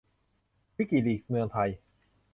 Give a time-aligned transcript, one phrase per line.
[0.77, 1.69] วิกิลีกส์เมืองไทย